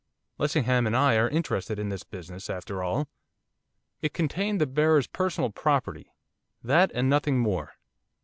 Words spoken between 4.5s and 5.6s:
the bearer's personal